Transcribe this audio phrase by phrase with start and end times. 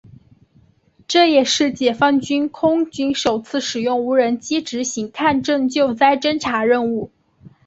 [1.07, 7.11] 这也是解放军空军首次使用无人机执行抗震救灾侦察任务。